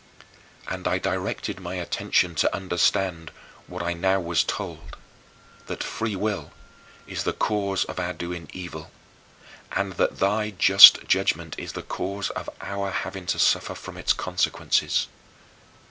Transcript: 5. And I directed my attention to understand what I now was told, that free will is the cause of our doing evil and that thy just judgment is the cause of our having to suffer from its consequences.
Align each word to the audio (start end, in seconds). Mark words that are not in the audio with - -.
5. 0.63 0.73
And 0.73 0.87
I 0.87 0.97
directed 0.97 1.59
my 1.59 1.75
attention 1.75 2.33
to 2.33 2.55
understand 2.55 3.31
what 3.67 3.83
I 3.83 3.93
now 3.93 4.19
was 4.19 4.43
told, 4.43 4.97
that 5.67 5.83
free 5.83 6.15
will 6.15 6.51
is 7.05 7.23
the 7.23 7.33
cause 7.33 7.83
of 7.85 7.99
our 7.99 8.11
doing 8.11 8.49
evil 8.51 8.89
and 9.73 9.93
that 9.97 10.17
thy 10.17 10.49
just 10.57 11.05
judgment 11.07 11.53
is 11.59 11.73
the 11.73 11.83
cause 11.83 12.31
of 12.31 12.49
our 12.61 12.89
having 12.89 13.27
to 13.27 13.37
suffer 13.37 13.75
from 13.75 13.95
its 13.95 14.11
consequences. 14.13 15.05